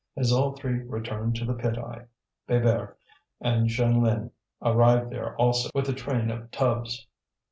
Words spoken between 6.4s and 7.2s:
tubs.